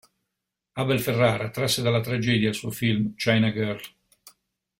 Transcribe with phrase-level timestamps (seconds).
[0.79, 3.79] Abel Ferrara trasse dalla tragedia il suo film "China Girl".